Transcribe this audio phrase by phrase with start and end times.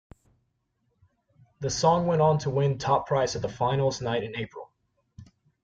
[1.59, 4.71] The song went on to win top prize at the finals night in April.